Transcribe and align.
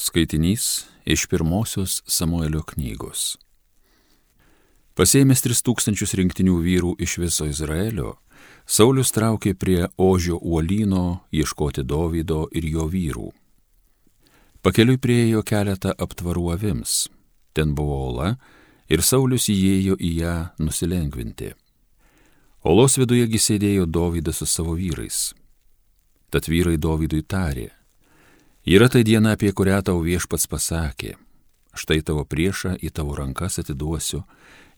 Skaitinys 0.00 0.86
iš 1.04 1.26
pirmosios 1.28 1.98
Samuelio 2.08 2.62
knygos. 2.64 3.34
Pasėmęs 4.96 5.42
3000 5.44 6.14
rinktinių 6.16 6.54
vyrų 6.64 6.92
iš 7.04 7.18
viso 7.20 7.44
Izraelio, 7.44 8.14
Saulis 8.64 9.12
traukė 9.12 9.52
prie 9.52 9.90
Ožio 10.00 10.38
uolyno 10.40 11.26
ieškoti 11.36 11.84
Dovydo 11.84 12.46
ir 12.56 12.64
jo 12.72 12.86
vyrų. 12.88 13.26
Pakeliui 14.64 14.96
priejo 14.96 15.42
keletą 15.44 15.92
aptvarų 15.92 16.46
avims. 16.54 17.10
Ten 17.52 17.74
buvo 17.76 17.98
ola 18.06 18.30
ir 18.88 19.04
Saulis 19.04 19.50
įėjo 19.52 19.98
į 20.00 20.14
ją 20.22 20.36
nusilengvinti. 20.64 21.50
Olos 22.64 22.96
vidujegi 22.96 23.36
sėdėjo 23.36 23.84
Dovydas 23.84 24.40
su 24.40 24.48
savo 24.48 24.78
vyrais. 24.80 25.34
Tad 26.32 26.48
vyrai 26.48 26.78
Dovydui 26.80 27.20
tarė, 27.20 27.68
Yra 28.66 28.88
tai 28.88 29.02
diena, 29.02 29.32
apie 29.32 29.52
kurią 29.56 29.80
tau 29.80 30.02
viešpats 30.04 30.44
pasakė. 30.50 31.14
Štai 31.72 32.02
tavo 32.04 32.26
priešą 32.28 32.74
į 32.84 32.90
tavo 32.92 33.14
rankas 33.16 33.56
atiduosiu 33.62 34.24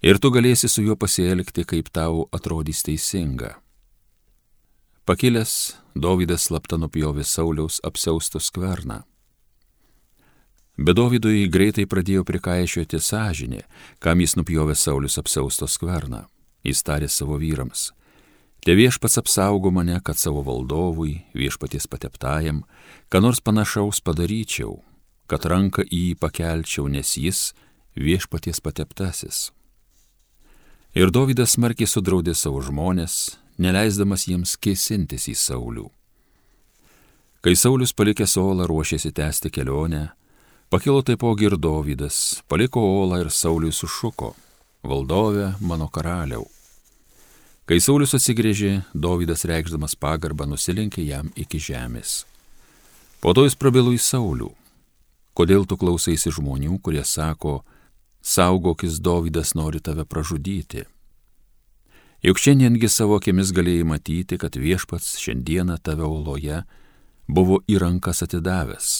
ir 0.03 0.21
tu 0.23 0.31
galėsi 0.31 0.69
su 0.71 0.85
juo 0.87 0.95
pasielgti, 0.95 1.65
kaip 1.67 1.91
tau 1.91 2.29
atrodys 2.31 2.85
teisinga. 2.87 3.57
Pakilęs, 5.05 5.75
Dovydas 5.99 6.47
slapta 6.47 6.79
nupjovė 6.79 7.25
Sauliaus 7.27 7.81
apsiaustų 7.83 8.41
skverną. 8.41 9.03
Bet 10.79 10.97
Dovydui 10.97 11.51
greitai 11.53 11.85
pradėjo 11.85 12.23
prikaišioti 12.25 13.01
sąžinė, 13.03 13.65
kam 13.99 14.23
jis 14.23 14.37
nupjovė 14.39 14.79
Saulius 14.79 15.19
apsiausto 15.19 15.67
skverną. 15.67 16.29
Jis 16.63 16.81
tarė 16.87 17.11
savo 17.11 17.35
vyrams 17.43 17.91
Te 18.63 18.77
viešpats 18.79 19.19
apsaugo 19.19 19.73
mane, 19.75 19.97
kad 20.07 20.19
savo 20.19 20.45
valdovui, 20.47 21.17
viešpaties 21.35 21.89
pateptajam, 21.91 22.61
ką 23.11 23.19
nors 23.25 23.41
panašaus 23.43 23.99
padaryčiau, 24.07 24.77
kad 25.27 25.49
ranką 25.51 25.83
į 25.83 26.03
jį 26.03 26.13
pakelčiau, 26.23 26.87
nes 26.87 27.17
jis 27.19 27.41
viešpaties 27.99 28.63
pateptasis. 28.63 29.51
Ir 30.95 31.11
Dovydas 31.11 31.57
smarkiai 31.57 31.91
sudraudė 31.91 32.37
savo 32.39 32.63
žmonės, 32.63 33.35
neleisdamas 33.59 34.29
jiems 34.31 34.55
kėsintis 34.55 35.27
į 35.33 35.37
Saulių. 35.43 35.89
Kai 37.43 37.59
Saulis 37.59 37.91
palikęs 37.91 38.39
Olą 38.39 38.71
ruošėsi 38.71 39.11
tęsti 39.11 39.51
kelionę, 39.51 40.07
pakilo 40.71 41.03
taipogi 41.03 41.51
ir 41.51 41.59
Dovydas, 41.59 42.45
paliko 42.47 42.87
Olą 43.03 43.25
ir 43.27 43.35
Sauliui 43.35 43.75
sušuko, 43.75 44.37
valdove 44.87 45.57
mano 45.59 45.91
karaliau 45.91 46.47
Kai 47.63 47.79
Saulis 47.79 48.11
atsigrėžė, 48.17 48.81
Dovydas 48.91 49.45
reikšdamas 49.47 49.95
pagarbą 49.95 50.49
nusilenkė 50.51 51.05
jam 51.07 51.29
iki 51.39 51.61
žemės. 51.63 52.25
Po 53.23 53.31
to 53.39 53.45
jis 53.47 53.55
prabilo 53.55 53.93
į 53.95 54.01
Saulių. 54.03 54.49
Kodėl 55.39 55.63
tu 55.71 55.77
klausaisi 55.79 56.33
žmonių, 56.35 56.81
kurie 56.83 57.05
sako, 57.07 57.61
saugokis 58.19 58.99
Dovydas 58.99 59.55
nori 59.55 59.79
tave 59.79 60.03
pražudyti? 60.05 60.83
Juk 62.27 62.39
šiandiengi 62.43 62.91
savo 62.91 63.21
akimis 63.21 63.53
galėjai 63.55 63.87
matyti, 63.87 64.41
kad 64.43 64.59
viešpats 64.59 65.15
šiandieną 65.23 65.79
tave 65.87 66.03
oloje 66.03 66.65
buvo 67.31 67.61
į 67.71 67.79
rankas 67.83 68.25
atidavęs. 68.27 68.91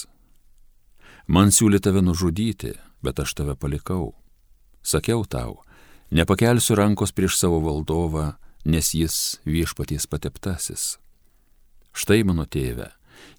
Man 1.27 1.51
siūlė 1.51 1.81
tave 1.83 1.99
nužudyti, 2.03 2.73
bet 3.03 3.19
aš 3.19 3.35
tave 3.35 3.57
palikau. 3.59 4.13
Sakiau 4.83 5.27
tau, 5.27 5.59
nepakelsiu 6.11 6.79
rankos 6.79 7.11
prieš 7.15 7.35
savo 7.39 7.59
valdovą, 7.63 8.33
nes 8.63 8.93
jis 8.93 9.39
viešpaties 9.45 10.07
pateptasis. 10.07 10.97
Štai 11.93 12.23
mano 12.23 12.45
tėve, 12.47 12.89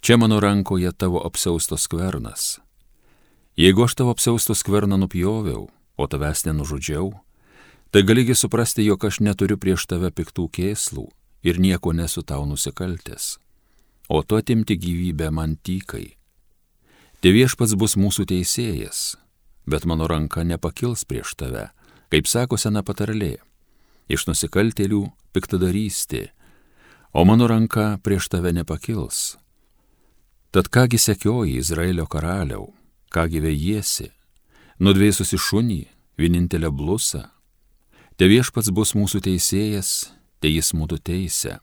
čia 0.05 0.17
mano 0.21 0.39
rankoje 0.41 0.93
tavo 0.93 1.23
apsaustos 1.25 1.89
skvernas. 1.89 2.61
Jeigu 3.57 3.87
aš 3.87 3.97
tavo 3.99 4.15
apsaustos 4.15 4.61
skverną 4.63 4.99
nupjoviau, 5.01 5.69
o 5.97 6.05
tavęs 6.07 6.45
nenužudžiau, 6.47 7.13
tai 7.91 8.03
galigi 8.03 8.35
suprasti, 8.35 8.85
jog 8.85 9.05
aš 9.05 9.21
neturiu 9.23 9.59
prieš 9.59 9.87
tave 9.91 10.11
piktų 10.11 10.49
kėslų 10.51 11.09
ir 11.47 11.61
nieko 11.63 11.95
nesu 11.95 12.23
tau 12.23 12.45
nusikaltęs. 12.47 13.39
O 14.09 14.23
tu 14.23 14.37
atimti 14.37 14.77
gyvybę 14.77 15.31
man 15.33 15.57
tykai. 15.57 16.19
Te 17.25 17.33
viešpats 17.33 17.73
bus 17.81 17.97
mūsų 17.97 18.27
teisėjas, 18.29 19.17
bet 19.65 19.87
mano 19.89 20.05
ranka 20.11 20.45
nepakils 20.45 21.07
prieš 21.09 21.33
tave, 21.41 21.71
kaip 22.13 22.29
sako 22.29 22.61
sena 22.61 22.83
patarlė 22.85 23.39
iš 24.09 24.27
nusikaltėlių 24.29 25.03
piktadarystė, 25.35 26.29
o 27.15 27.25
mano 27.25 27.49
ranka 27.51 27.99
prieš 28.03 28.29
tave 28.33 28.53
nepakils. 28.53 29.37
Tad 30.55 30.69
kągi 30.71 30.99
sekioji 30.99 31.59
Izraelio 31.59 32.07
karaliau, 32.07 32.69
kągi 33.11 33.41
vėjiesi, 33.43 34.11
nudvėsusi 34.79 35.39
šunį, 35.39 35.83
vienintelę 36.19 36.71
blusą. 36.71 37.25
Te 38.15 38.29
viešpats 38.31 38.71
bus 38.71 38.95
mūsų 38.95 39.25
teisėjas, 39.27 40.13
te 40.39 40.51
jis 40.51 40.71
mūsų 40.79 41.01
teisė. 41.03 41.59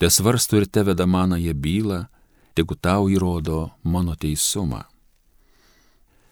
Te 0.00 0.08
svarsto 0.08 0.56
ir 0.56 0.64
te 0.64 0.80
veda 0.86 1.04
manąją 1.04 1.52
bylą, 1.52 2.06
tegu 2.56 2.76
tau 2.76 3.10
įrodo 3.12 3.68
mano 3.84 4.16
teisumą. 4.16 4.86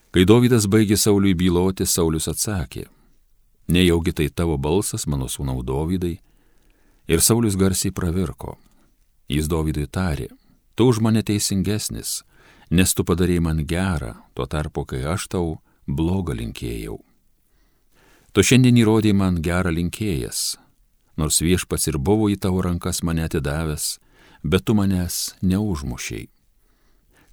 Kai 0.09 0.25
Dovydas 0.25 0.65
baigė 0.65 0.97
Sauliui 0.97 1.35
byloti, 1.37 1.85
Saulis 1.85 2.31
atsakė, 2.33 2.87
nejaugi 3.69 4.13
tai 4.13 4.29
tavo 4.29 4.57
balsas, 4.59 5.07
mano 5.07 5.29
sūnau 5.29 5.63
Dovydai. 5.65 6.19
Ir 7.09 7.21
Saulis 7.21 7.57
garsiai 7.57 7.93
pravirko. 7.93 8.57
Jis 9.29 9.49
Dovydui 9.49 9.87
tarė, 9.87 10.29
tu 10.75 10.89
už 10.89 11.01
mane 11.05 11.23
teisingesnis, 11.23 12.23
nes 12.71 12.95
tu 12.95 13.05
padarėjai 13.05 13.45
man 13.45 13.65
gerą, 13.69 14.15
tuo 14.35 14.47
tarpu, 14.49 14.85
kai 14.89 15.05
aš 15.05 15.29
tau 15.29 15.59
blogą 15.87 16.37
linkėjau. 16.37 16.99
Tu 18.33 18.45
šiandien 18.45 18.77
įrodėjai 18.81 19.17
man 19.17 19.41
gerą 19.45 19.73
linkėjas, 19.73 20.57
nors 21.17 21.41
viešpats 21.45 21.89
ir 21.91 21.99
buvo 21.99 22.29
į 22.33 22.39
tavo 22.41 22.65
rankas 22.65 23.03
mane 23.03 23.25
atidavęs, 23.25 23.99
bet 24.45 24.65
tu 24.65 24.77
manęs 24.77 25.35
neužmušiai. 25.43 26.29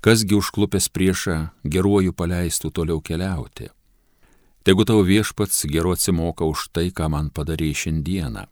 Kasgi 0.06 0.36
užklupęs 0.38 0.92
priešą 0.94 1.38
geruoju 1.64 2.14
paleistų 2.14 2.72
toliau 2.72 3.02
keliauti? 3.02 3.72
Tegu 4.66 4.82
tau 4.82 5.04
viešpats 5.06 5.68
geru 5.70 5.92
atsimoka 5.94 6.42
už 6.42 6.74
tai, 6.74 6.90
ką 6.90 7.06
man 7.14 7.28
padarė 7.30 7.70
šiandieną. 7.70 8.48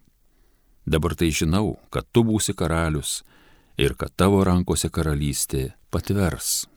Dabar 0.86 1.16
tai 1.18 1.32
žinau, 1.34 1.74
kad 1.90 2.06
tu 2.14 2.22
būsi 2.22 2.54
karalius 2.54 3.24
ir 3.74 3.96
kad 3.98 4.14
tavo 4.14 4.44
rankose 4.46 4.92
karalystė 4.94 5.72
patvers. 5.90 6.68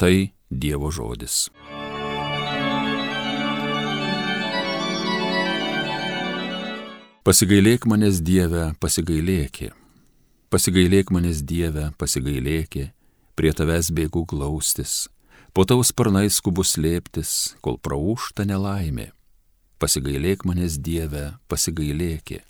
Tai 0.00 0.32
Dievo 0.48 0.88
žodis. 0.88 1.50
Pasigailėk 7.20 7.84
manęs 7.84 8.24
Dieve, 8.24 8.72
pasigailėki. 8.80 9.74
Pasigailėk 10.48 11.12
manęs 11.12 11.44
Dieve, 11.44 11.90
pasigailėki, 12.00 12.88
prie 13.36 13.52
tavęs 13.52 13.92
bėgu 13.92 14.24
glaustis 14.24 15.10
po 15.52 15.64
tavo 15.66 15.82
sparnais 15.82 16.36
skubu 16.38 16.62
slėptis, 16.66 17.56
kol 17.64 17.78
praušta 17.82 18.46
nelaimė. 18.46 19.10
Pasigailėk 19.80 20.44
manęs 20.46 20.76
Dieve, 20.78 21.34
pasigailėki. 21.50 22.40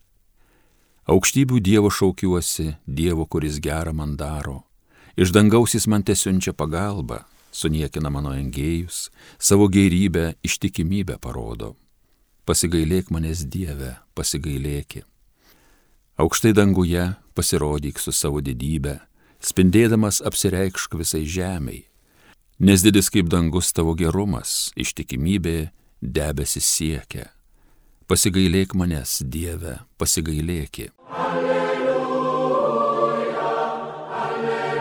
Aukštybių 1.10 1.60
Dievo 1.64 1.90
šaukiuosi, 1.90 2.74
Dievo, 2.86 3.26
kuris 3.26 3.60
gerą 3.62 3.94
man 3.96 4.16
daro. 4.20 4.64
Iš 5.16 5.32
dangaus 5.34 5.74
jis 5.74 5.86
man 5.90 6.04
tiesiunčia 6.06 6.52
pagalbą, 6.52 7.22
suniekina 7.50 8.10
mano 8.12 8.34
engėjus, 8.36 9.08
savo 9.38 9.68
gerybę, 9.72 10.34
ištikimybę 10.46 11.18
parodo. 11.22 11.76
Pasigailėk 12.46 13.10
manęs 13.14 13.46
Dieve, 13.46 13.96
pasigailėki. 14.14 15.04
Aukštai 16.20 16.52
danguje 16.52 17.14
pasirodyk 17.34 18.02
su 18.02 18.12
savo 18.12 18.42
didybė, 18.44 18.98
spindėdamas 19.40 20.20
apsireikšk 20.26 20.98
visai 21.00 21.24
žemiai 21.24 21.89
nes 22.60 22.82
didis 22.84 23.08
kaip 23.08 23.28
dangus 23.32 23.72
tavo 23.72 23.94
gerumas, 23.96 24.68
ištikimybė 24.76 25.70
debesis 26.00 26.66
siekia. 26.68 27.30
Pasigailėk 28.10 28.74
manęs, 28.76 29.22
Dieve, 29.24 29.78
pasigailėki. 29.96 30.90
Alleluja, 31.08 31.94
alleluja, 34.24 34.74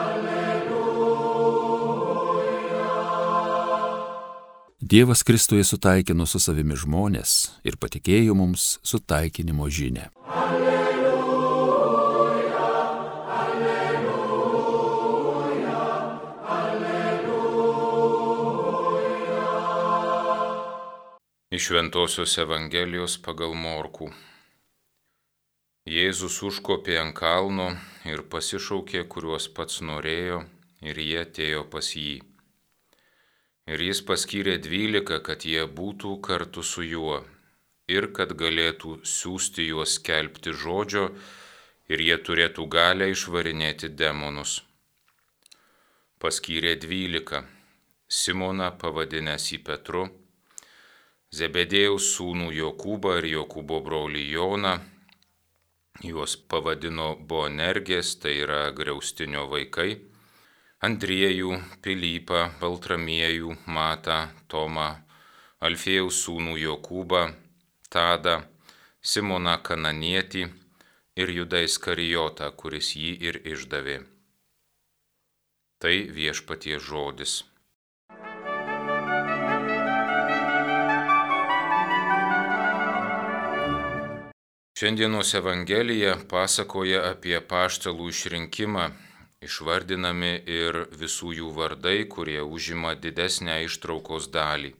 alleluja. 0.00 0.80
Dievas 4.80 5.20
Kristuje 5.26 5.64
sutaikino 5.68 6.24
su 6.24 6.40
savimi 6.40 6.76
žmonės 6.80 7.60
ir 7.66 7.76
patikėjo 7.76 8.32
mums 8.38 8.78
sutaikinimo 8.80 9.68
žinę. 9.68 10.08
Iš 21.60 21.66
Ventosios 21.76 22.38
Evangelijos 22.40 23.14
pagal 23.20 23.50
Morkų. 23.62 24.06
Jėzus 25.92 26.38
užkopė 26.48 26.94
ant 26.96 27.12
kalno 27.18 27.66
ir 28.08 28.22
pasišaukė, 28.32 29.02
kuriuos 29.12 29.48
pats 29.58 29.82
norėjo, 29.88 30.38
ir 30.80 31.00
jie 31.02 31.18
atėjo 31.20 31.66
pas 31.74 31.90
jį. 32.02 32.14
Ir 33.74 33.84
jis 33.84 34.00
paskyrė 34.08 34.54
dvylika, 34.66 35.18
kad 35.26 35.44
jie 35.44 35.66
būtų 35.80 36.14
kartu 36.28 36.64
su 36.64 36.86
juo 36.86 37.18
ir 37.96 38.08
kad 38.16 38.32
galėtų 38.44 38.94
siūsti 39.16 39.68
juos 39.68 39.98
skelbti 39.98 40.56
žodžio 40.62 41.04
ir 41.92 42.04
jie 42.06 42.16
turėtų 42.30 42.66
galę 42.78 43.10
išvarinėti 43.12 43.92
demonus. 44.00 44.62
Paskyrė 46.24 46.78
dvylika. 46.86 47.44
Simoną 48.08 48.72
pavadinęs 48.80 49.52
į 49.58 49.60
Petru, 49.68 50.08
Zebedėjaus 51.30 52.08
sūnų 52.16 52.48
Jokūbą 52.56 53.10
ir 53.20 53.26
Jokūbo 53.30 53.76
brolį 53.86 54.22
Joną, 54.32 54.72
juos 56.02 56.32
pavadino 56.50 57.12
Boanergės, 57.32 58.16
tai 58.18 58.32
yra 58.42 58.72
Griaustinio 58.74 59.44
vaikai, 59.52 59.92
Andriejų, 60.88 61.52
Pilypą, 61.86 62.40
Baltramiejų, 62.58 63.54
Matą, 63.76 64.16
Tomą, 64.50 64.88
Alfėjaus 65.62 66.18
sūnų 66.24 66.56
Jokūbą, 66.64 67.22
Tadą, 67.94 68.40
Simoną 69.00 69.54
Kananietį 69.62 70.48
ir 71.20 71.34
Judą 71.36 71.62
Iskarijotą, 71.68 72.50
kuris 72.58 72.90
jį 72.98 73.14
ir 73.28 73.38
išdavė. 73.54 74.00
Tai 75.78 75.94
viešpatie 76.18 76.82
žodis. 76.90 77.44
Šiandienos 84.80 85.34
Evangelija 85.36 86.12
pasakoja 86.28 87.00
apie 87.04 87.34
paštalų 87.48 88.06
išrinkimą, 88.10 88.84
išvardinami 89.44 90.30
ir 90.54 90.78
visų 91.02 91.34
jų 91.38 91.50
vardai, 91.58 92.06
kurie 92.14 92.38
užima 92.40 92.94
didesnę 93.06 93.58
ištraukos 93.66 94.30
dalį. 94.36 94.70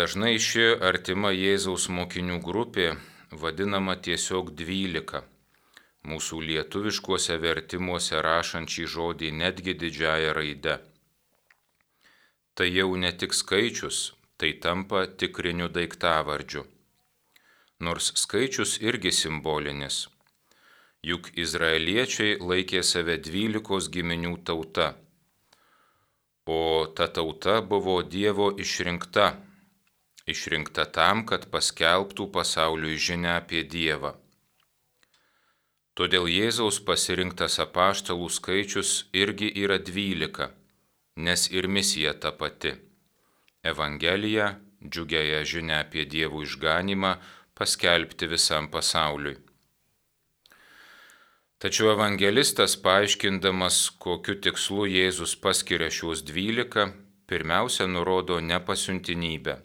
Dažnai 0.00 0.36
ši 0.48 0.68
artima 0.90 1.32
Jėzaus 1.34 1.88
mokinių 1.96 2.36
grupė 2.44 2.86
vadinama 3.32 3.98
tiesiog 4.08 4.54
dvylika. 4.62 5.24
Mūsų 6.12 6.40
lietuviškuose 6.52 7.40
vertimuose 7.48 8.22
rašančiai 8.28 8.86
žodį 8.94 9.32
netgi 9.42 9.74
didžiaja 9.82 10.38
raide. 10.38 10.78
Tai 12.54 12.70
jau 12.70 12.88
ne 12.94 13.10
tik 13.10 13.34
skaičius, 13.42 14.00
tai 14.38 14.54
tampa 14.68 15.04
tikriniu 15.24 15.66
daiktavardžiu 15.80 16.68
nors 17.80 18.12
skaičius 18.16 18.78
irgi 18.80 19.12
simbolinis. 19.12 20.06
Juk 21.06 21.30
izraeliečiai 21.38 22.38
laikė 22.40 22.82
save 22.82 23.18
dvylikos 23.22 23.90
giminių 23.94 24.36
tauta, 24.48 24.94
o 26.46 26.86
ta 26.96 27.06
tauta 27.06 27.60
buvo 27.62 28.00
Dievo 28.02 28.48
išrinkta, 28.64 29.34
išrinkta 30.26 30.86
tam, 30.98 31.26
kad 31.26 31.46
paskelbtų 31.52 32.30
pasauliui 32.32 32.96
žinę 32.98 33.36
apie 33.36 33.62
Dievą. 33.62 34.16
Todėl 35.96 36.26
Jėzaus 36.28 36.82
pasirinktas 36.84 37.56
apaštalų 37.62 38.28
skaičius 38.28 38.90
irgi 39.16 39.48
yra 39.62 39.78
dvylika, 39.80 40.50
nes 41.16 41.46
ir 41.50 41.68
misija 41.72 42.12
ta 42.20 42.32
pati. 42.36 42.74
Evangelija, 43.64 44.50
džiugiaja 44.84 45.40
žinia 45.48 45.80
apie 45.86 46.04
Dievų 46.04 46.44
išganimą, 46.44 47.14
paskelbti 47.56 48.28
visam 48.28 48.68
pasauliui. 48.70 49.38
Tačiau 51.56 51.88
evangelistas, 51.94 52.76
paaiškindamas, 52.84 53.78
kokiu 54.04 54.36
tikslu 54.44 54.84
Jėzus 54.92 55.32
paskiria 55.40 55.88
šiuos 55.88 56.20
dvylika, 56.28 56.90
pirmiausia 57.26 57.86
nurodo 57.88 58.36
nepasiuntinybę. 58.44 59.56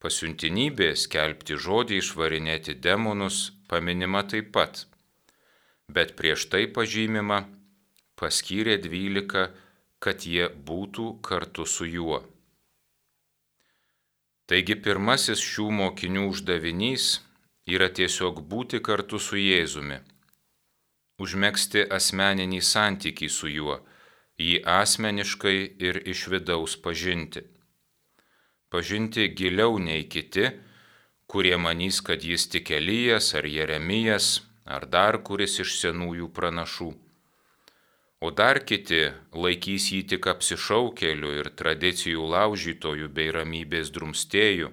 Pasiuntinybė 0.00 0.94
skelbti 0.96 1.60
žodį, 1.60 2.00
išvarinėti 2.00 2.78
demonus 2.80 3.50
paminima 3.68 4.24
taip 4.24 4.48
pat, 4.56 4.86
bet 5.92 6.16
prieš 6.16 6.48
tai 6.48 6.64
pažymima 6.78 7.42
paskyrė 8.16 8.80
dvylika, 8.80 9.50
kad 10.00 10.24
jie 10.24 10.48
būtų 10.48 11.10
kartu 11.20 11.68
su 11.68 11.84
juo. 11.84 12.22
Taigi 14.50 14.74
pirmasis 14.82 15.38
šių 15.46 15.68
mokinių 15.78 16.24
uždavinys 16.26 17.04
yra 17.70 17.86
tiesiog 17.98 18.40
būti 18.50 18.80
kartu 18.82 19.20
su 19.22 19.38
Jėzumi, 19.38 20.00
užmėgsti 21.22 21.84
asmeninį 21.98 22.58
santykį 22.68 23.28
su 23.30 23.50
juo, 23.52 23.76
jį 24.42 24.56
asmeniškai 24.72 25.54
ir 25.86 26.00
iš 26.14 26.24
vidaus 26.32 26.74
pažinti. 26.86 27.44
Pažinti 28.74 29.28
giliau 29.38 29.78
nei 29.78 30.08
kiti, 30.10 30.48
kurie 31.30 31.54
manys, 31.54 32.02
kad 32.02 32.26
jis 32.26 32.48
tik 32.50 32.74
Elijas 32.74 33.30
ar 33.38 33.46
Jeremijas 33.46 34.40
ar 34.66 34.90
dar 34.96 35.22
kuris 35.22 35.60
iš 35.62 35.78
senųjų 35.84 36.26
pranašų 36.34 36.90
o 38.20 38.30
dar 38.30 38.60
kiti 38.68 39.00
laikys 39.32 39.88
jį 39.94 40.00
tik 40.12 40.28
apsišaukėliu 40.32 41.32
ir 41.40 41.50
tradicijų 41.60 42.26
laužytojų 42.34 43.08
bei 43.16 43.32
ramybės 43.36 43.92
drumstėjų, 43.96 44.72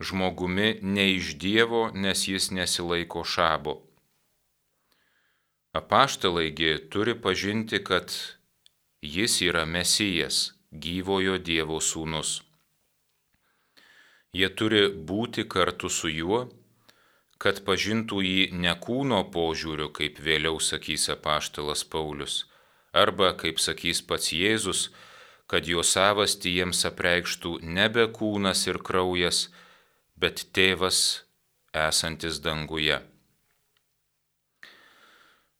žmogumi 0.00 0.78
ne 0.82 1.06
iš 1.16 1.34
Dievo, 1.44 1.88
nes 1.94 2.26
jis 2.28 2.50
nesilaiko 2.52 3.24
šabo. 3.24 3.78
Apaštalaigi 5.78 6.74
turi 6.92 7.14
pažinti, 7.14 7.80
kad 7.84 8.12
jis 9.02 9.40
yra 9.48 9.64
Mesijas, 9.64 10.52
gyvojo 10.72 11.38
Dievo 11.38 11.80
sūnus. 11.80 12.42
Jie 14.32 14.48
turi 14.52 14.88
būti 14.92 15.44
kartu 15.48 15.88
su 15.88 16.10
juo, 16.12 16.44
kad 17.38 17.62
pažintų 17.64 18.20
jį 18.24 18.44
ne 18.52 18.74
kūno 18.76 19.22
požiūriu, 19.32 19.88
kaip 19.94 20.18
vėliau 20.20 20.58
sakys 20.60 21.08
apaštalas 21.14 21.84
Paulius, 21.84 22.47
arba, 22.92 23.32
kaip 23.36 23.60
sakys 23.60 24.00
pats 24.02 24.32
Jėzus, 24.32 24.88
kad 25.48 25.66
jo 25.68 25.82
savastį 25.82 26.58
jiems 26.58 26.84
apreikštų 26.88 27.58
nebe 27.62 28.06
kūnas 28.12 28.66
ir 28.68 28.80
kraujas, 28.84 29.48
bet 30.16 30.46
tėvas 30.52 31.24
esantis 31.72 32.40
danguje. 32.44 33.00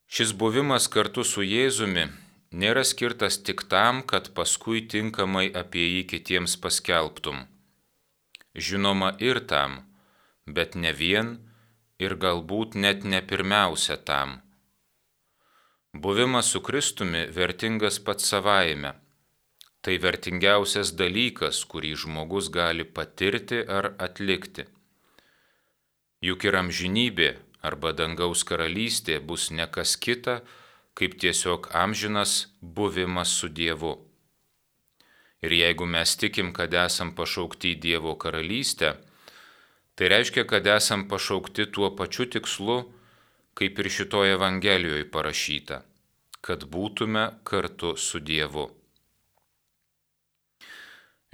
Šis 0.09 0.33
buvimas 0.33 0.89
kartu 0.89 1.25
su 1.25 1.45
Jėzumi 1.45 2.07
nėra 2.53 2.85
skirtas 2.85 3.37
tik 3.45 3.67
tam, 3.69 4.03
kad 4.03 4.33
paskui 4.37 4.87
tinkamai 4.89 5.49
apie 5.53 5.85
jį 5.85 6.03
kitiems 6.13 6.57
paskelbtum. 6.57 7.45
Žinoma 8.57 9.15
ir 9.21 9.45
tam, 9.45 9.85
bet 10.47 10.75
ne 10.75 10.93
vien 10.97 11.37
ir 12.01 12.17
galbūt 12.17 12.75
net 12.75 13.05
ne 13.05 13.21
pirmiausia 13.21 13.99
tam 14.01 14.41
Buvimas 15.93 16.47
su 16.47 16.61
Kristumi 16.61 17.27
vertingas 17.33 17.99
pats 18.05 18.27
savaime. 18.29 18.93
Tai 19.81 19.95
vertingiausias 19.97 20.91
dalykas, 20.93 21.63
kurį 21.65 21.95
žmogus 22.03 22.51
gali 22.53 22.85
patirti 22.85 23.63
ar 23.65 23.95
atlikti. 23.97 24.67
Juk 26.21 26.45
ir 26.45 26.59
amžinybė 26.61 27.31
arba 27.65 27.95
dangaus 27.97 28.45
karalystė 28.45 29.17
bus 29.25 29.49
ne 29.51 29.65
kas 29.65 29.97
kita, 29.97 30.43
kaip 30.93 31.17
tiesiog 31.17 31.71
amžinas 31.73 32.53
buvimas 32.61 33.33
su 33.33 33.49
Dievu. 33.49 33.95
Ir 35.41 35.57
jeigu 35.57 35.87
mes 35.87 36.17
tikim, 36.21 36.53
kad 36.53 36.75
esam 36.75 37.15
pašaukti 37.17 37.73
į 37.73 37.81
Dievo 37.81 38.13
karalystę, 38.21 38.99
tai 39.97 40.13
reiškia, 40.13 40.45
kad 40.45 40.67
esam 40.67 41.09
pašaukti 41.09 41.71
tuo 41.73 41.95
pačiu 41.97 42.29
tikslu, 42.29 42.83
kaip 43.59 43.79
ir 43.79 43.89
šitoje 43.91 44.37
Evangelijoje 44.37 45.07
parašyta, 45.11 45.81
kad 46.41 46.65
būtume 46.71 47.25
kartu 47.45 47.97
su 47.99 48.21
Dievu. 48.23 48.69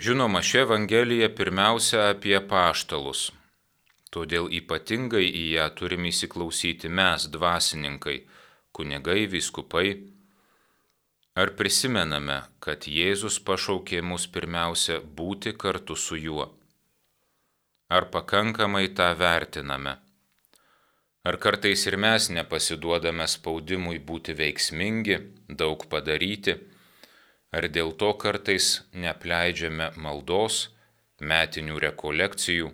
Žinoma, 0.01 0.41
ši 0.43 0.63
Evangelija 0.63 1.29
pirmiausia 1.37 2.07
apie 2.15 2.39
paštalus, 2.49 3.27
todėl 4.15 4.49
ypatingai 4.59 5.27
į 5.27 5.45
ją 5.59 5.67
turime 5.79 6.09
įsiklausyti 6.11 6.89
mes, 6.89 7.29
dvasininkai, 7.37 8.17
kunigai, 8.73 9.27
viskupai. 9.37 9.89
Ar 11.35 11.53
prisimename, 11.59 12.39
kad 12.65 12.89
Jėzus 12.89 13.37
pašaukė 13.47 14.01
mus 14.07 14.27
pirmiausia 14.31 15.01
būti 15.21 15.53
kartu 15.59 15.99
su 15.99 16.17
juo? 16.17 16.49
Ar 17.91 18.09
pakankamai 18.17 18.87
tą 18.97 19.13
vertiname? 19.19 19.99
Ar 21.25 21.39
kartais 21.41 21.87
ir 21.89 21.97
mes 21.97 22.27
nepasiduodame 22.37 23.25
spaudimui 23.33 23.97
būti 24.09 24.35
veiksmingi, 24.37 25.17
daug 25.61 25.87
padaryti, 25.89 26.59
ar 27.57 27.65
dėl 27.77 27.95
to 28.01 28.11
kartais 28.21 28.67
neapleidžiame 28.93 29.87
maldos, 29.97 30.59
metinių 31.33 31.81
rekolekcijų. 31.87 32.69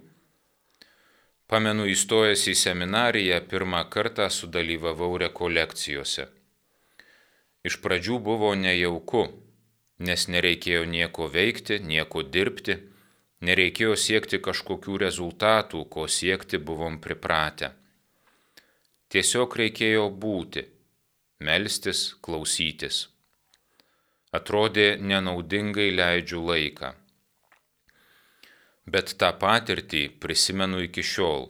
Pamenu 1.47 1.87
įstojęs 1.95 2.49
į 2.51 2.57
seminariją 2.59 3.39
pirmą 3.53 3.85
kartą 3.95 4.27
sudalyvavau 4.35 5.13
rekolekcijose. 5.23 6.27
Iš 7.63 7.79
pradžių 7.85 8.19
buvo 8.27 8.51
nejauku, 8.59 9.27
nes 10.11 10.27
nereikėjo 10.27 10.87
nieko 10.91 11.29
veikti, 11.31 11.79
nieko 11.93 12.23
dirbti, 12.23 12.81
nereikėjo 13.47 13.95
siekti 13.95 14.43
kažkokių 14.43 14.97
rezultatų, 15.05 15.85
ko 15.93 16.07
siekti 16.09 16.59
buvom 16.59 16.99
pripratę. 17.05 17.77
Tiesiog 19.11 19.57
reikėjo 19.59 20.05
būti, 20.23 20.63
melstis, 21.43 22.03
klausytis. 22.23 23.09
Atrodė 24.31 24.95
nenaudingai 25.03 25.89
leidžiu 25.91 26.45
laiką. 26.47 26.93
Bet 28.87 29.17
tą 29.19 29.33
patirtį 29.41 30.05
prisimenu 30.23 30.85
iki 30.87 31.03
šiol. 31.03 31.49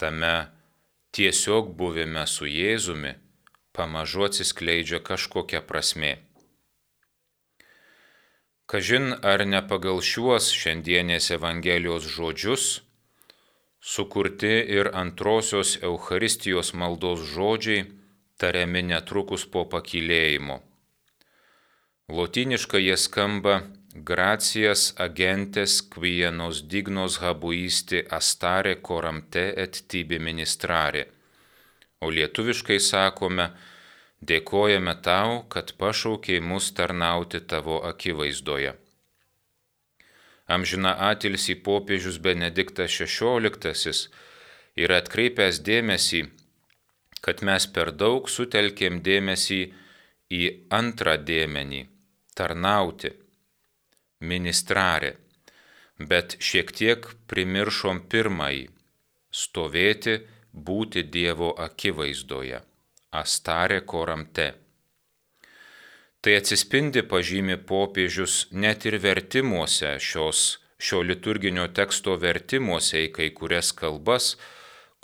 Tame 0.00 0.32
tiesiog 1.12 1.68
buvime 1.76 2.24
su 2.26 2.48
Jėzumi 2.48 3.12
pamažu 3.74 4.24
atsiskleidžia 4.28 5.02
kažkokia 5.02 5.60
prasme. 5.60 6.14
Kažin 8.70 9.12
ar 9.20 9.44
ne 9.44 9.60
pagal 9.68 10.00
šiuos 10.00 10.48
šiandienės 10.56 11.28
Evangelijos 11.36 12.06
žodžius 12.16 12.66
sukurti 13.84 14.52
ir 14.76 14.88
antrosios 14.96 15.76
Eucharistijos 15.82 16.72
maldos 16.72 17.20
žodžiai 17.34 17.84
tariami 18.40 18.82
netrukus 18.90 19.44
po 19.44 19.64
pakilėjimo. 19.72 20.56
Lotiniškai 22.08 22.80
jie 22.84 22.96
skamba 23.00 23.58
gracijas 24.10 24.86
agentes 25.06 25.76
quia 25.92 26.30
nos 26.30 26.62
dignos 26.72 27.18
habuisti 27.24 28.00
astare 28.18 28.74
coramte 28.88 29.44
et 29.64 29.82
tibi 29.88 30.18
ministrare. 30.18 31.04
O 32.00 32.10
lietuviškai 32.10 32.80
sakome, 32.80 33.50
dėkojame 34.20 34.96
tau, 35.04 35.44
kad 35.52 35.76
pašaukė 35.80 36.40
mus 36.40 36.72
tarnauti 36.72 37.40
tavo 37.52 37.78
akivaizdoje. 37.92 38.74
Amžina 40.46 40.92
atilsi 41.10 41.54
popiežius 41.56 42.18
Benediktas 42.20 42.92
XVI 43.00 43.94
yra 44.76 44.98
atkreipęs 45.00 45.62
dėmesį, 45.64 46.20
kad 47.24 47.40
mes 47.48 47.66
per 47.72 47.92
daug 47.96 48.28
sutelkėm 48.28 49.00
dėmesį 49.06 49.60
į 50.36 50.42
antrą 50.78 51.16
dėmenį- 51.30 51.82
tarnauti, 52.36 53.12
ministrarė, 54.20 55.14
bet 55.98 56.36
šiek 56.40 56.72
tiek 56.72 57.08
primiršom 57.28 58.04
pirmąjį- 58.12 58.68
stovėti, 59.42 60.18
būti 60.52 61.02
Dievo 61.10 61.54
akivaizdoje, 61.58 62.60
astarė 63.12 63.80
koramte. 63.86 64.63
Tai 66.24 66.38
atsispindi 66.40 67.02
pažymi 67.04 67.58
popiežius 67.68 68.34
net 68.64 68.86
ir 68.88 68.96
vertimuose 69.04 69.90
šios, 70.00 70.40
šio 70.80 71.02
liturginio 71.04 71.66
teksto 71.78 72.16
vertimuose 72.22 73.02
į 73.04 73.10
kai 73.18 73.28
kurias 73.36 73.74
kalbas, 73.76 74.30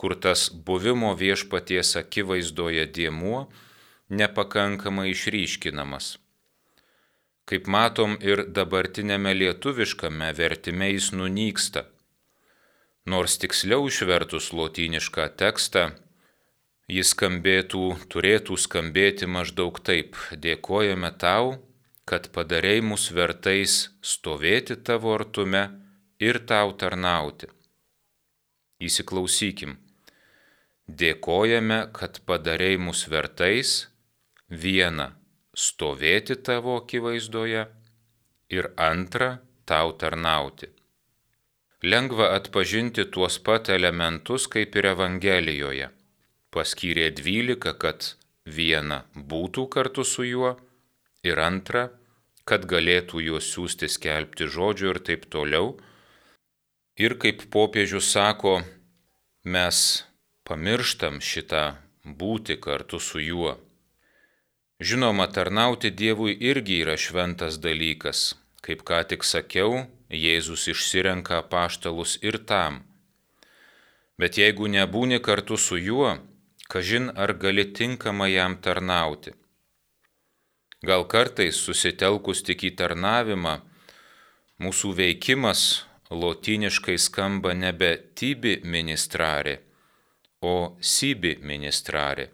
kur 0.01 0.17
tas 0.17 0.47
buvimo 0.49 1.13
viešpaties 1.21 1.93
akivaizdoje 2.01 2.87
diemuo 2.97 3.45
nepakankamai 4.09 5.11
išryškinamas. 5.13 6.15
Kaip 7.45 7.69
matom 7.69 8.17
ir 8.25 8.47
dabartinėme 8.49 9.37
lietuviškame 9.37 10.33
vertime 10.41 10.95
jis 10.95 11.13
nunyksta 11.13 11.85
Nors 13.09 13.39
tiksliau 13.41 13.87
išvertus 13.89 14.51
lotynišką 14.53 15.25
tekstą, 15.41 15.87
jis 16.91 17.13
skambėtų, 17.15 17.83
turėtų 18.11 18.57
skambėti 18.59 19.29
maždaug 19.31 19.79
taip- 19.87 20.17
dėkojame 20.45 21.11
tau, 21.19 21.59
kad 22.05 22.31
padarėjai 22.35 22.83
mus 22.83 23.11
vertais 23.15 23.91
stovėti 24.03 24.77
tavo 24.89 25.15
artume 25.15 25.63
ir 26.19 26.41
tau 26.51 26.73
tarnauti. 26.73 27.47
Įsiklausykim. 28.81 29.77
Dėkojame, 30.89 31.93
kad 31.93 32.21
padarėjai 32.27 32.81
mus 32.89 33.07
vertais 33.07 33.87
viena- 34.49 35.13
stovėti 35.67 36.43
tavo 36.43 36.81
akivaizdoje 36.83 37.69
ir 38.51 38.73
antra- 38.77 39.39
tau 39.71 39.93
tarnauti 39.93 40.81
lengva 41.83 42.27
atpažinti 42.37 43.07
tuos 43.11 43.39
pat 43.39 43.69
elementus 43.69 44.47
kaip 44.47 44.77
ir 44.77 44.91
Evangelijoje. 44.93 45.89
Paskyrė 46.51 47.11
dvylika, 47.15 47.77
kad 47.79 48.15
viena 48.47 49.05
būtų 49.15 49.69
kartu 49.71 50.05
su 50.05 50.25
juo 50.27 50.57
ir 51.23 51.39
antra, 51.39 51.89
kad 52.45 52.67
galėtų 52.67 53.23
juos 53.23 53.53
siūsti 53.55 53.87
skelbti 53.87 54.49
žodžiu 54.51 54.91
ir 54.95 54.99
taip 55.07 55.29
toliau. 55.31 55.77
Ir 56.99 57.15
kaip 57.23 57.47
popiežius 57.55 58.11
sako, 58.11 58.61
mes 59.45 60.05
pamirštam 60.49 61.21
šitą 61.23 61.65
būti 62.05 62.57
kartu 62.59 62.99
su 62.99 63.23
juo. 63.23 63.55
Žinoma, 64.81 65.29
tarnauti 65.29 65.91
Dievui 65.93 66.35
irgi 66.51 66.81
yra 66.83 66.97
šventas 66.97 67.61
dalykas. 67.61 68.35
Kaip 68.65 68.83
ką 68.89 69.05
tik 69.09 69.25
sakiau, 69.25 69.85
Jėzus 70.11 70.67
išsirenka 70.73 71.43
paštalus 71.53 72.17
ir 72.25 72.41
tam. 72.49 72.83
Bet 74.21 74.37
jeigu 74.41 74.67
nebūni 74.69 75.21
kartu 75.23 75.57
su 75.57 75.79
juo, 75.81 76.17
kažin 76.71 77.11
ar 77.17 77.33
gali 77.43 77.65
tinkamai 77.75 78.33
jam 78.33 78.55
tarnauti. 78.63 79.33
Gal 80.89 81.03
kartais 81.13 81.59
susitelkus 81.67 82.45
tik 82.47 82.63
į 82.69 82.71
tarnavimą, 82.79 83.57
mūsų 84.63 84.93
veikimas 85.01 85.65
lotiniškai 86.23 86.97
skamba 87.07 87.53
nebe 87.59 87.91
tibi 88.15 88.55
ministrarė, 88.65 89.59
o 90.41 90.77
sibi 90.81 91.35
ministrarė. 91.43 92.31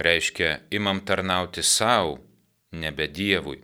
Reiškia, 0.00 0.50
imam 0.72 1.04
tarnauti 1.04 1.62
savo, 1.62 2.18
nebe 2.72 3.06
Dievui. 3.06 3.60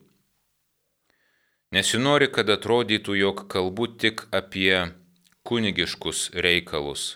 Nesinori, 1.73 2.29
kad 2.29 2.51
atrodytų, 2.53 3.17
jog 3.25 3.47
kalbu 3.51 3.89
tik 4.03 4.29
apie 4.37 4.93
kunigiškus 5.49 6.29
reikalus 6.45 7.15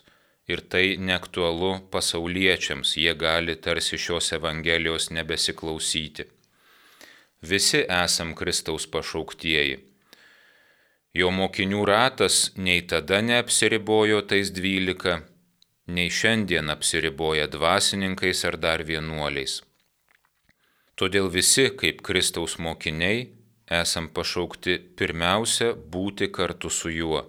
ir 0.50 0.60
tai 0.72 0.96
neaktualu 1.08 1.72
pasauliečiams, 1.92 2.96
jie 3.02 3.14
gali 3.14 3.56
tarsi 3.56 3.98
šios 3.98 4.32
Evangelijos 4.36 5.10
nebesiklausyti. 5.16 6.26
Visi 7.42 7.84
esam 8.04 8.34
Kristaus 8.34 8.86
pašauktieji. 8.86 9.78
Jo 11.14 11.30
mokinių 11.34 11.80
ratas 11.88 12.52
nei 12.56 12.82
tada 12.82 13.18
neapsiribojo 13.24 14.20
tais 14.30 14.52
dvylika, 14.54 15.22
nei 15.90 16.10
šiandien 16.10 16.70
apsiriboja 16.70 17.48
dvasininkais 17.50 18.44
ar 18.50 18.58
dar 18.64 18.84
vienuoliais. 18.86 19.60
Todėl 21.00 21.30
visi, 21.32 21.70
kaip 21.80 22.02
Kristaus 22.06 22.58
mokiniai, 22.60 23.30
esam 23.80 24.10
pašaukti 24.12 24.76
pirmiausia 24.98 25.72
būti 25.74 26.28
kartu 26.28 26.70
su 26.70 26.92
juo. 26.92 27.24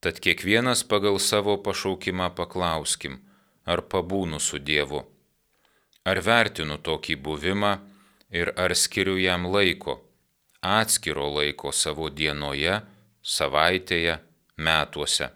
Tad 0.00 0.20
kiekvienas 0.24 0.82
pagal 0.88 1.18
savo 1.20 1.56
pašaukimą 1.64 2.30
paklauskim, 2.36 3.18
ar 3.64 3.82
pabūnu 3.92 4.40
su 4.40 4.58
Dievu, 4.58 5.02
ar 6.08 6.20
vertinu 6.24 6.78
tokį 6.88 7.16
buvimą 7.26 7.72
ir 8.40 8.52
ar 8.56 8.74
skiriu 8.82 9.18
jam 9.20 9.44
laiko, 9.54 9.98
atskiro 10.60 11.28
laiko 11.36 11.72
savo 11.72 12.08
dienoje, 12.08 12.80
savaitėje, 13.20 14.16
metuose. 14.56 15.28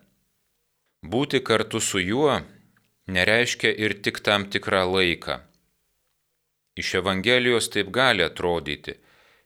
Būti 1.04 1.42
kartu 1.44 1.80
su 1.80 2.00
juo 2.00 2.40
nereiškia 3.06 3.74
ir 3.84 4.00
tik 4.00 4.24
tam 4.24 4.48
tikrą 4.48 4.86
laiką. 4.88 5.40
Iš 6.80 6.94
Evangelijos 7.02 7.68
taip 7.70 7.92
gali 7.92 8.24
atrodyti, 8.24 8.96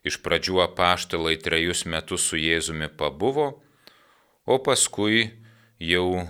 Iš 0.06 0.20
pradžių 0.22 0.62
apaštalai 0.62 1.36
trejus 1.42 1.84
metus 1.84 2.26
su 2.30 2.38
Jėzumi 2.38 2.88
pabuvo, 3.00 3.48
o 4.48 4.56
paskui 4.64 5.28
jau 5.90 6.24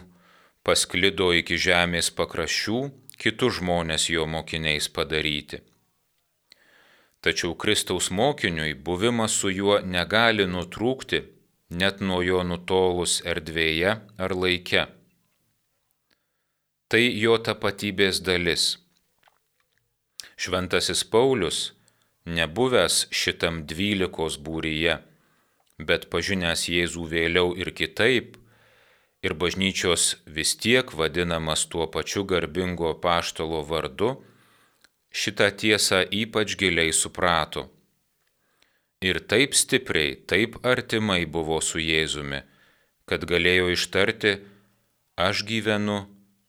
pasklido 0.66 1.30
iki 1.40 1.56
žemės 1.68 2.10
pakraščių 2.18 2.78
kitus 3.22 3.58
žmonės 3.60 4.08
jo 4.10 4.26
mokiniais 4.26 4.90
padaryti. 4.94 5.62
Tačiau 7.22 7.54
Kristaus 7.58 8.10
mokiniui 8.14 8.74
buvimas 8.74 9.34
su 9.40 9.50
juo 9.50 9.78
negali 9.94 10.46
nutrūkti 10.46 11.22
net 11.70 12.00
nuo 12.00 12.20
jo 12.22 12.42
nutolus 12.50 13.18
erdvėje 13.32 13.96
ar 14.26 14.34
laike. 14.42 14.84
Tai 16.88 17.02
jo 17.22 17.34
tapatybės 17.48 18.22
dalis. 18.24 18.68
Šventasis 20.38 21.02
Paulius 21.04 21.58
nebuvęs 22.24 23.08
šitam 23.10 23.64
dvylikos 23.68 24.38
būryje, 24.44 24.98
bet 25.78 26.08
pažinęs 26.10 26.66
Jėzų 26.68 27.06
vėliau 27.12 27.54
ir 27.56 27.70
kitaip, 27.70 28.36
ir 29.22 29.34
bažnyčios 29.34 30.18
vis 30.26 30.54
tiek 30.58 30.92
vadinamas 30.94 31.66
tuo 31.70 31.86
pačiu 31.86 32.24
garbingo 32.24 32.92
paštalo 33.02 33.62
vardu, 33.66 34.16
šitą 35.10 35.50
tiesą 35.62 36.04
ypač 36.10 36.56
giliai 36.58 36.92
suprato. 36.92 37.68
Ir 39.00 39.20
taip 39.30 39.54
stipriai, 39.54 40.16
taip 40.26 40.58
artimai 40.66 41.24
buvo 41.26 41.60
su 41.62 41.78
Jėzumi, 41.78 42.42
kad 43.06 43.24
galėjo 43.30 43.70
ištarti, 43.74 44.38
aš 45.14 45.44
gyvenu, 45.46 46.00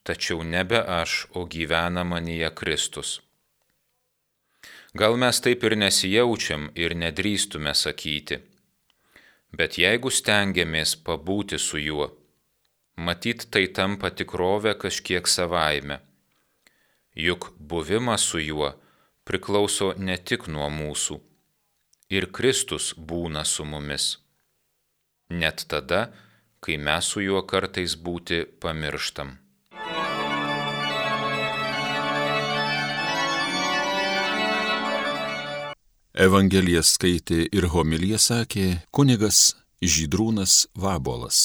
tačiau 0.04 0.42
nebe 0.42 0.82
aš, 0.82 1.28
o 1.38 1.46
gyvena 1.46 2.04
manyje 2.04 2.50
Kristus. 2.58 3.20
Gal 4.98 5.18
mes 5.22 5.38
taip 5.46 5.64
ir 5.70 5.78
nesijaučiam 5.78 6.72
ir 6.74 6.98
nedrįstume 6.98 7.76
sakyti, 7.78 8.40
bet 9.58 9.78
jeigu 9.82 10.12
stengiamės 10.12 10.96
pabūti 11.06 11.60
su 11.60 11.80
juo, 11.82 12.10
matyt 12.96 13.48
tai 13.54 13.66
tampa 13.68 14.12
tikrovė 14.12 14.76
kažkiek 14.84 15.28
savaime. 15.28 16.00
Juk 17.16 17.52
buvimas 17.60 18.24
su 18.32 18.40
juo 18.40 18.74
priklauso 19.30 19.94
ne 19.98 20.18
tik 20.18 20.48
nuo 20.48 20.70
mūsų. 20.74 21.20
Ir 22.10 22.26
Kristus 22.34 22.94
būna 23.12 23.44
su 23.46 23.66
mumis. 23.66 24.06
Net 25.30 25.66
tada, 25.70 26.08
kai 26.64 26.80
mes 26.82 27.12
su 27.14 27.22
juo 27.22 27.44
kartais 27.52 27.94
būti 28.08 28.42
pamirštam. 28.62 29.36
Evangeliją 36.20 36.82
skaitė 36.84 37.46
ir 37.56 37.70
homiliją 37.72 38.18
sakė 38.20 38.66
kunigas 38.92 39.38
Žydrūnas 39.80 40.66
Vabolas. 40.76 41.38